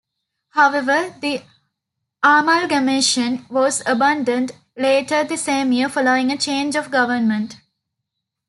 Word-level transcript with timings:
However, 0.49 1.13
the 1.19 1.43
amalgamation 2.23 3.45
was 3.51 3.83
abandoned 3.85 4.51
later 4.75 5.23
the 5.23 5.37
same 5.37 5.71
year 5.71 5.89
following 5.89 6.31
a 6.31 6.39
change 6.39 6.75
of 6.75 6.89
Government. 6.89 7.57